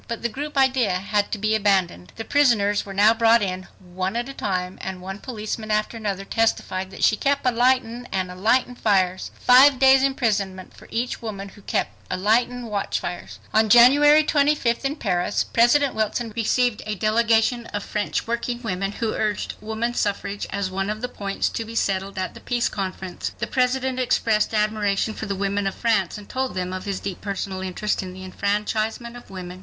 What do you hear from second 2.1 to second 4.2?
The prisoners were now brought in one